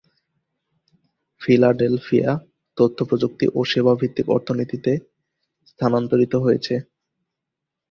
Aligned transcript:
Philadelphia 1.41 2.31
তথ্য 2.77 2.97
প্রযুক্তি 3.09 3.45
ও 3.55 3.59
সেবা 3.65 3.93
ভিত্তিক 3.95 4.27
অর্থনীতিতে 4.29 4.91
স্থানান্তরিত 5.67 6.33
হয়েছে। 6.35 6.75